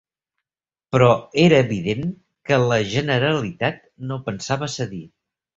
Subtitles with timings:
[0.95, 1.09] Però
[1.43, 2.09] era evident
[2.51, 3.81] que la Generalitat
[4.13, 5.07] no pensava cedir